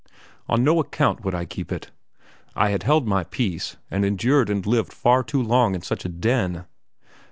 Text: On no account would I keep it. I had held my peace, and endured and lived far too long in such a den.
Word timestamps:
On 0.49 0.63
no 0.63 0.79
account 0.79 1.23
would 1.23 1.35
I 1.35 1.45
keep 1.45 1.71
it. 1.71 1.91
I 2.55 2.71
had 2.71 2.81
held 2.81 3.07
my 3.07 3.23
peace, 3.23 3.77
and 3.91 4.03
endured 4.03 4.49
and 4.49 4.65
lived 4.65 4.93
far 4.93 5.21
too 5.23 5.43
long 5.43 5.75
in 5.75 5.83
such 5.83 6.05
a 6.05 6.09
den. 6.09 6.65